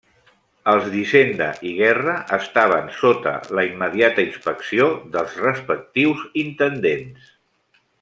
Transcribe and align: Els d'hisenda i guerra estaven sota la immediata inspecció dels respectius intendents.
Els 0.71 0.85
d'hisenda 0.93 1.49
i 1.71 1.73
guerra 1.81 2.15
estaven 2.39 2.89
sota 3.03 3.35
la 3.59 3.67
immediata 3.69 4.27
inspecció 4.31 4.91
dels 5.17 5.39
respectius 5.47 6.29
intendents. 6.49 7.35